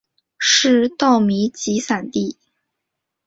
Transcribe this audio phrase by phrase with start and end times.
[0.39, 2.35] 是稻米集散地。